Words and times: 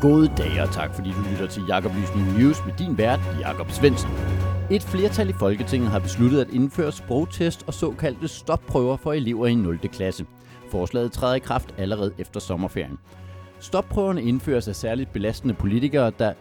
God 0.00 0.28
dag 0.36 0.62
og 0.62 0.72
tak, 0.72 0.94
fordi 0.94 1.10
du 1.10 1.30
lytter 1.30 1.46
til 1.46 1.62
Jakob 1.68 1.92
Lysning 1.94 2.38
News 2.38 2.64
med 2.66 2.74
din 2.78 2.98
vært, 2.98 3.20
Jakob 3.40 3.70
Svendsen. 3.70 4.10
Et 4.70 4.82
flertal 4.82 5.28
i 5.28 5.32
Folketinget 5.32 5.90
har 5.90 5.98
besluttet 5.98 6.40
at 6.40 6.50
indføre 6.52 6.92
sprogtest 6.92 7.64
og 7.66 7.74
såkaldte 7.74 8.28
stopprøver 8.28 8.96
for 8.96 9.12
elever 9.12 9.46
i 9.46 9.54
0. 9.54 9.78
klasse. 9.78 10.26
Forslaget 10.70 11.12
træder 11.12 11.34
i 11.34 11.38
kraft 11.38 11.74
allerede 11.78 12.12
efter 12.18 12.40
sommerferien. 12.40 12.98
Stopprøverne 13.60 14.22
indføres 14.22 14.68
af 14.68 14.76
særligt 14.76 15.12
belastende 15.12 15.54
politikere, 15.54 16.12
der 16.18 16.32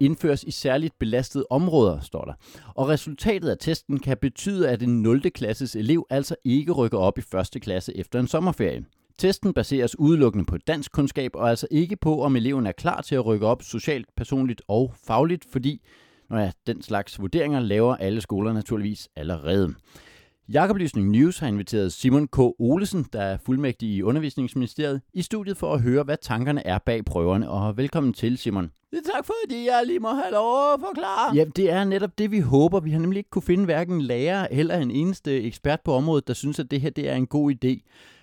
indføres 0.00 0.42
i 0.42 0.50
særligt 0.50 0.98
belastede 0.98 1.46
områder, 1.50 2.00
står 2.00 2.24
der. 2.24 2.32
Og 2.74 2.88
resultatet 2.88 3.48
af 3.48 3.56
testen 3.60 3.98
kan 3.98 4.16
betyde, 4.20 4.68
at 4.68 4.82
en 4.82 5.02
0. 5.02 5.30
klasses 5.30 5.76
elev 5.76 6.06
altså 6.10 6.36
ikke 6.44 6.72
rykker 6.72 6.98
op 6.98 7.18
i 7.18 7.22
1. 7.54 7.62
klasse 7.62 7.96
efter 7.96 8.20
en 8.20 8.26
sommerferie. 8.26 8.84
Testen 9.20 9.54
baseres 9.54 9.98
udelukkende 9.98 10.44
på 10.44 10.56
dansk 10.58 10.92
kundskab 10.92 11.30
og 11.34 11.50
altså 11.50 11.66
ikke 11.70 11.96
på, 11.96 12.22
om 12.22 12.36
eleven 12.36 12.66
er 12.66 12.72
klar 12.72 13.00
til 13.00 13.14
at 13.14 13.26
rykke 13.26 13.46
op 13.46 13.62
socialt, 13.62 14.06
personligt 14.16 14.62
og 14.68 14.94
fagligt, 15.06 15.46
fordi 15.52 15.82
når 16.30 16.38
ja, 16.38 16.50
den 16.66 16.82
slags 16.82 17.20
vurderinger 17.20 17.60
laver 17.60 17.96
alle 17.96 18.20
skoler 18.20 18.52
naturligvis 18.52 19.08
allerede. 19.16 19.74
Jakoblysning 20.48 21.10
News 21.10 21.38
har 21.38 21.46
inviteret 21.46 21.92
Simon 21.92 22.28
K. 22.28 22.38
Olesen, 22.38 23.06
der 23.12 23.22
er 23.22 23.38
fuldmægtig 23.46 23.88
i 23.88 24.02
Undervisningsministeriet, 24.02 25.00
i 25.14 25.22
studiet 25.22 25.56
for 25.56 25.74
at 25.74 25.82
høre, 25.82 26.02
hvad 26.02 26.16
tankerne 26.22 26.66
er 26.66 26.78
bag 26.78 27.04
prøverne. 27.04 27.50
Og 27.50 27.76
velkommen 27.76 28.12
til, 28.12 28.38
Simon. 28.38 28.70
Tak 28.92 29.26
fordi 29.26 29.66
jeg 29.66 29.82
lige 29.86 30.00
må 30.00 30.08
have 30.08 30.32
lov 30.32 30.72
at 30.74 30.80
forklare. 30.80 31.34
Ja, 31.34 31.44
det 31.56 31.70
er 31.70 31.84
netop 31.84 32.18
det, 32.18 32.30
vi 32.30 32.40
håber. 32.40 32.80
Vi 32.80 32.90
har 32.90 32.98
nemlig 32.98 33.18
ikke 33.18 33.30
kunne 33.30 33.42
finde 33.42 33.64
hverken 33.64 34.02
lærer 34.02 34.48
eller 34.50 34.76
en 34.76 34.90
eneste 34.90 35.42
ekspert 35.42 35.80
på 35.84 35.92
området, 35.92 36.28
der 36.28 36.34
synes, 36.34 36.58
at 36.58 36.70
det 36.70 36.80
her 36.80 36.90
det 36.90 37.08
er 37.08 37.14
en 37.14 37.26
god 37.26 37.52
idé. 37.52 37.80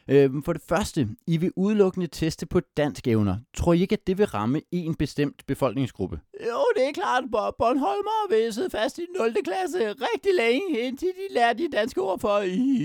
Øhm, 0.10 0.44
for 0.44 0.54
det 0.54 0.62
første, 0.70 1.08
I 1.28 1.38
vil 1.38 1.52
udelukkende 1.56 2.08
teste 2.08 2.46
på 2.46 2.60
dansk 2.78 3.08
evner. 3.08 3.36
Tror 3.58 3.74
I 3.74 3.82
ikke, 3.82 3.94
at 3.94 4.08
det 4.08 4.18
vil 4.18 4.26
ramme 4.26 4.62
en 4.72 4.96
bestemt 4.96 5.44
befolkningsgruppe? 5.48 6.20
Jo, 6.34 6.60
det 6.76 6.88
er 6.88 6.92
klart. 6.94 7.24
Bornholmer 7.32 8.30
vil 8.30 8.54
sidde 8.54 8.70
fast 8.70 8.98
i 8.98 9.06
0. 9.20 9.34
klasse 9.44 9.78
rigtig 9.92 10.32
længe, 10.38 10.80
indtil 10.80 11.08
de 11.08 11.34
lærer 11.34 11.54
de 11.54 11.68
danske 11.74 12.02
ord 12.02 12.20
for 12.20 12.42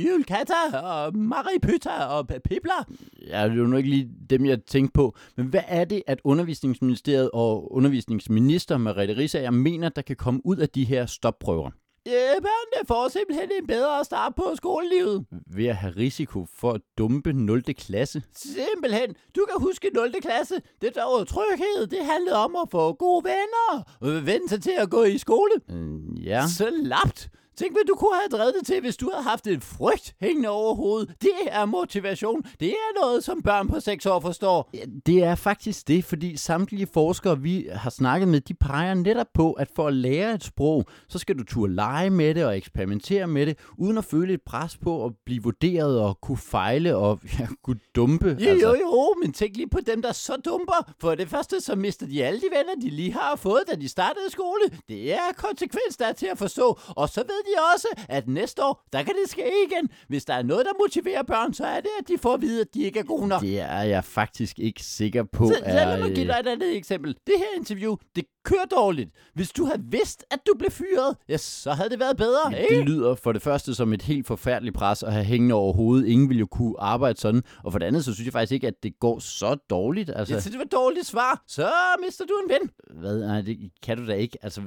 Julkata 0.06 0.78
og 0.82 1.16
Maripytta 1.16 2.04
og 2.04 2.26
Pibler. 2.26 2.84
Ja, 3.28 3.44
det 3.44 3.52
er 3.52 3.54
jo 3.54 3.66
nok 3.66 3.78
ikke 3.78 3.90
lige 3.90 4.10
dem, 4.30 4.44
jeg 4.44 4.64
tænkte 4.64 4.92
på. 4.92 5.16
Men 5.36 5.46
hvad 5.46 5.62
er 5.68 5.84
det, 5.84 6.02
at 6.06 6.20
Undervisningsministeriet 6.24 7.30
og 7.32 7.72
undervisningsminister 7.72 8.78
Mariette 8.78 9.16
Risager 9.16 9.50
mener, 9.50 9.88
der 9.88 10.02
kan 10.02 10.16
komme 10.16 10.40
ud 10.44 10.56
af 10.56 10.68
de 10.68 10.84
her 10.84 11.06
stopprøver? 11.06 11.70
Ja, 12.06 12.34
børnene 12.40 12.86
får 12.88 13.08
simpelthen 13.08 13.48
en 13.60 13.66
bedre 13.66 14.04
start 14.04 14.34
på 14.34 14.52
skolelivet. 14.56 15.26
Ved 15.46 15.66
at 15.66 15.76
have 15.76 15.94
risiko 15.96 16.46
for 16.54 16.72
at 16.72 16.80
dumpe 16.98 17.32
0. 17.32 17.62
klasse? 17.62 18.22
Simpelthen. 18.34 19.14
Du 19.36 19.46
kan 19.50 19.62
huske 19.62 19.90
0. 19.94 20.12
klasse. 20.22 20.54
Det 20.80 20.94
der 20.94 21.04
var 21.18 21.24
tryghed. 21.24 21.86
Det 21.86 22.04
handlede 22.04 22.36
om 22.36 22.56
at 22.56 22.68
få 22.70 22.92
gode 22.92 23.24
venner. 23.24 23.82
Og 24.00 24.26
vende 24.26 24.48
sig 24.48 24.62
til 24.62 24.74
at 24.78 24.90
gå 24.90 25.02
i 25.04 25.18
skole. 25.18 25.52
Mm, 25.68 26.14
ja. 26.14 26.44
Så 26.56 26.68
lapt. 26.70 27.28
Tænk, 27.62 27.74
hvad 27.74 27.84
du 27.88 27.94
kunne 27.94 28.14
have 28.14 28.38
drevet 28.38 28.54
det 28.58 28.66
til, 28.66 28.80
hvis 28.80 28.96
du 28.96 29.10
havde 29.12 29.24
haft 29.24 29.46
et 29.46 29.64
frygt 29.64 30.14
hængende 30.20 30.48
over 30.48 30.74
hovedet. 30.74 31.14
Det 31.22 31.30
er 31.46 31.64
motivation. 31.64 32.42
Det 32.60 32.68
er 32.68 33.00
noget, 33.00 33.24
som 33.24 33.42
børn 33.42 33.68
på 33.68 33.80
6 33.80 34.06
år 34.06 34.20
forstår. 34.20 34.70
Ja, 34.74 34.84
det 35.06 35.24
er 35.24 35.34
faktisk 35.34 35.88
det, 35.88 36.04
fordi 36.04 36.36
samtlige 36.36 36.86
forskere, 36.94 37.40
vi 37.40 37.68
har 37.72 37.90
snakket 37.90 38.28
med, 38.28 38.40
de 38.40 38.54
peger 38.54 38.94
netop 38.94 39.26
på, 39.34 39.52
at 39.52 39.68
for 39.76 39.86
at 39.86 39.94
lære 39.94 40.34
et 40.34 40.44
sprog, 40.44 40.84
så 41.08 41.18
skal 41.18 41.38
du 41.38 41.44
turde 41.44 41.74
lege 41.74 42.10
med 42.10 42.34
det 42.34 42.44
og 42.44 42.56
eksperimentere 42.56 43.26
med 43.26 43.46
det, 43.46 43.58
uden 43.78 43.98
at 43.98 44.04
føle 44.04 44.32
et 44.32 44.42
pres 44.46 44.76
på 44.76 45.04
at 45.04 45.12
blive 45.26 45.42
vurderet 45.42 46.00
og 46.00 46.20
kunne 46.20 46.38
fejle 46.38 46.96
og 46.96 47.20
ja, 47.38 47.46
kunne 47.64 47.80
dumpe. 47.96 48.26
Jo, 48.40 48.50
altså. 48.50 48.68
jo, 48.68 48.74
jo, 48.74 49.14
men 49.22 49.32
tænk 49.32 49.56
lige 49.56 49.68
på 49.68 49.78
dem, 49.86 50.02
der 50.02 50.12
så 50.12 50.36
dumper. 50.44 50.92
For 51.00 51.14
det 51.14 51.28
første, 51.28 51.60
så 51.60 51.76
mister 51.76 52.06
de 52.06 52.24
alle 52.24 52.40
de 52.40 52.46
venner, 52.56 52.74
de 52.82 52.90
lige 52.96 53.12
har 53.12 53.36
fået, 53.36 53.62
da 53.70 53.76
de 53.76 53.88
startede 53.88 54.30
skole. 54.30 54.64
Det 54.88 55.12
er 55.12 55.32
konsekvens, 55.36 55.96
der 55.98 56.06
er 56.06 56.12
til 56.12 56.26
at 56.26 56.38
forstå. 56.38 56.78
Og 56.88 57.08
så 57.08 57.20
ved 57.20 57.51
de 57.51 57.51
også, 57.74 57.88
at 58.08 58.28
næste 58.28 58.64
år, 58.64 58.84
der 58.92 59.02
kan 59.02 59.14
det 59.22 59.30
ske 59.30 59.52
igen. 59.70 59.88
Hvis 60.08 60.24
der 60.24 60.34
er 60.34 60.42
noget, 60.42 60.66
der 60.66 60.72
motiverer 60.80 61.22
børn, 61.22 61.54
så 61.54 61.66
er 61.66 61.80
det, 61.80 61.90
at 62.00 62.08
de 62.08 62.18
får 62.18 62.34
at 62.34 62.40
vide, 62.40 62.60
at 62.60 62.74
de 62.74 62.82
ikke 62.82 62.98
er 62.98 63.04
gode 63.04 63.28
nok. 63.28 63.40
Det 63.40 63.60
er 63.60 63.82
jeg 63.82 64.04
faktisk 64.04 64.58
ikke 64.58 64.82
sikker 64.82 65.22
på. 65.22 65.46
Så, 65.46 65.60
er... 65.62 65.74
lad 65.74 66.00
mig 66.00 66.14
give 66.14 66.26
dig 66.26 66.36
et 66.40 66.46
andet 66.46 66.76
eksempel. 66.76 67.16
Det 67.26 67.34
her 67.38 67.58
interview, 67.58 67.96
det 68.16 68.24
kører 68.44 68.64
dårligt. 68.64 69.10
Hvis 69.34 69.50
du 69.52 69.64
havde 69.64 69.82
vidst, 69.90 70.24
at 70.30 70.38
du 70.46 70.52
blev 70.58 70.70
fyret, 70.70 71.16
ja, 71.28 71.36
så 71.36 71.72
havde 71.72 71.90
det 71.90 71.98
været 72.00 72.16
bedre, 72.16 72.50
Ja, 72.50 72.56
ikke? 72.56 72.76
det 72.76 72.84
lyder 72.88 73.14
for 73.14 73.32
det 73.32 73.42
første 73.42 73.74
som 73.74 73.92
et 73.92 74.02
helt 74.02 74.26
forfærdeligt 74.26 74.76
pres 74.76 75.02
at 75.02 75.12
have 75.12 75.24
hængende 75.24 75.54
over 75.54 75.72
hovedet. 75.72 76.06
Ingen 76.06 76.28
ville 76.28 76.40
jo 76.40 76.46
kunne 76.46 76.74
arbejde 76.80 77.20
sådan. 77.20 77.42
Og 77.64 77.72
for 77.72 77.78
det 77.78 77.86
andet, 77.86 78.04
så 78.04 78.14
synes 78.14 78.24
jeg 78.26 78.32
faktisk 78.32 78.52
ikke, 78.52 78.66
at 78.66 78.82
det 78.82 78.98
går 79.00 79.18
så 79.18 79.54
dårligt. 79.54 80.10
Altså, 80.16 80.34
Ja, 80.34 80.40
så 80.40 80.50
det 80.50 80.58
var 80.58 80.64
et 80.64 80.72
dårligt 80.72 81.06
svar. 81.06 81.42
Så 81.46 81.68
mister 82.06 82.24
du 82.24 82.34
en 82.44 82.50
ven. 82.60 82.70
hvad? 83.00 83.20
Nej, 83.26 83.40
det 83.40 83.58
kan 83.82 83.98
du 83.98 84.06
da 84.06 84.12
ikke. 84.14 84.38
Altså, 84.42 84.60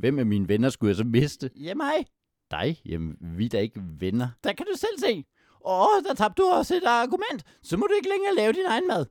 hvem 0.00 0.18
af 0.18 0.26
mine 0.26 0.48
venner 0.48 0.68
skulle 0.70 0.88
jeg 0.88 0.96
så 0.96 1.04
miste? 1.04 1.50
Ja, 1.56 1.74
mig. 1.74 2.06
Dig? 2.50 2.80
Jamen, 2.86 3.14
vi 3.20 3.44
er 3.44 3.48
da 3.48 3.58
ikke 3.58 3.80
venner. 4.00 4.28
Der 4.44 4.52
kan 4.52 4.66
du 4.72 4.78
selv 4.78 4.98
se. 4.98 5.24
Åh, 5.64 6.02
der 6.08 6.14
tabte 6.14 6.42
du 6.42 6.48
også 6.48 6.74
et 6.74 6.84
argument. 6.86 7.44
Så 7.62 7.76
må 7.76 7.86
du 7.86 7.94
ikke 7.94 8.08
længere 8.08 8.34
lave 8.34 8.52
din 8.52 8.66
egen 8.68 8.88
mad. 8.88 9.06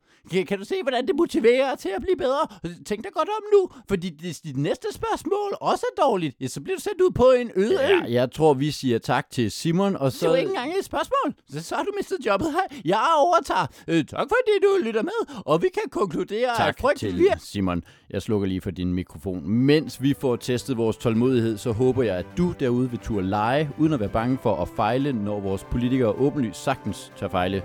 Kan, 0.48 0.60
du 0.60 0.66
se, 0.66 0.76
hvordan 0.84 1.08
det 1.08 1.16
motiverer 1.16 1.76
til 1.76 1.90
at 1.90 2.02
blive 2.02 2.18
bedre? 2.18 2.48
Tænk 2.86 3.04
dig 3.04 3.14
godt 3.14 3.30
om 3.30 3.44
nu, 3.54 3.70
fordi 3.90 4.18
hvis 4.20 4.40
dit 4.40 4.58
næste 4.58 4.88
spørgsmål 4.94 5.58
også 5.62 5.86
er 5.98 6.02
dårligt, 6.02 6.36
ja, 6.42 6.48
så 6.48 6.62
bliver 6.62 6.78
du 6.78 6.82
sendt 6.82 7.02
ud 7.02 7.12
på 7.12 7.32
en 7.32 7.52
øde 7.56 7.74
ø. 7.74 7.78
Ja, 7.78 8.02
jeg 8.10 8.32
tror, 8.32 8.54
vi 8.54 8.72
siger 8.72 9.00
tak 9.00 9.32
til 9.32 9.52
Simon, 9.52 9.96
og 9.96 10.12
Så... 10.12 10.20
Det 10.20 10.26
er 10.26 10.30
jo 10.30 10.36
ikke 10.36 10.50
engang 10.50 10.78
et 10.80 10.86
spørgsmål. 10.86 11.34
Så, 11.50 11.64
så 11.64 11.76
har 11.76 11.84
du 11.84 11.92
mistet 11.98 12.18
jobbet 12.26 12.52
her. 12.52 12.80
Jeg 12.86 13.08
overtager. 13.18 13.68
Øh, 13.88 14.06
tak 14.06 14.20
fordi 14.20 14.52
du 14.64 14.86
lytter 14.86 15.04
med, 15.04 15.36
og 15.46 15.62
vi 15.62 15.68
kan 15.74 15.84
konkludere, 15.92 16.52
at 16.52 16.58
Tak 16.58 16.80
frygt 16.80 17.00
til 17.00 17.18
virker. 17.18 17.38
Simon. 17.40 17.84
Jeg 18.10 18.22
slukker 18.22 18.48
lige 18.48 18.62
for 18.62 18.72
din 18.72 18.94
mikrofon. 18.94 19.50
Mens 19.50 20.02
vi 20.02 20.14
får 20.20 20.36
testet 20.36 20.78
vores 20.78 20.98
tålmodighed, 20.98 21.58
så 21.58 21.72
håber 21.72 22.04
jeg, 22.04 22.16
at 22.18 22.26
du 22.38 22.54
derude 22.60 22.90
vil 22.90 23.00
turde 23.00 23.28
lege, 23.28 23.70
uden 23.80 23.94
at 23.94 24.00
være 24.00 24.10
bange 24.10 24.38
for 24.44 24.56
at 24.62 24.68
fejle, 24.76 25.14
når 25.14 25.40
vores 25.40 25.64
politikere 25.64 26.16
åbenlyst 26.36 26.64
sagtens 26.64 27.12
tør 27.18 27.28
fejle 27.28 27.64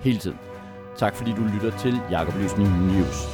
hele 0.00 0.18
tiden. 0.18 0.38
Tak 0.96 1.14
fordi 1.16 1.30
du 1.32 1.42
lytter 1.54 1.78
til 1.78 2.00
Jakob 2.10 2.34
Løsning 2.34 2.86
News. 2.86 3.26